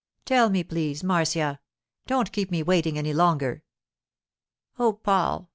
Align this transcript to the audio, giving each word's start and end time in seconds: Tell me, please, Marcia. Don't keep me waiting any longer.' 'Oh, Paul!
Tell 0.25 0.49
me, 0.49 0.63
please, 0.63 1.03
Marcia. 1.03 1.59
Don't 2.07 2.31
keep 2.31 2.49
me 2.49 2.63
waiting 2.63 2.97
any 2.97 3.13
longer.' 3.13 3.61
'Oh, 4.79 4.93
Paul! 4.93 5.47